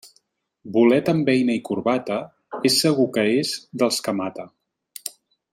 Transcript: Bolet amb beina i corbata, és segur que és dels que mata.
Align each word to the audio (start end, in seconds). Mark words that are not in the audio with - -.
Bolet 0.77 1.11
amb 1.13 1.27
beina 1.27 1.57
i 1.59 1.61
corbata, 1.69 2.17
és 2.71 2.81
segur 2.87 3.07
que 3.19 3.29
és 3.45 3.55
dels 3.83 4.05
que 4.09 4.19
mata. 4.23 4.51